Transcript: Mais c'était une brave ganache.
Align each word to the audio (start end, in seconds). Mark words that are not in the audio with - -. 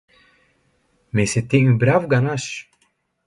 Mais 1.11 1.27
c'était 1.27 1.59
une 1.59 1.77
brave 1.77 2.07
ganache. 2.07 2.71